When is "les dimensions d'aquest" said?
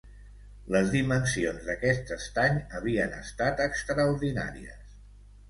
0.75-2.13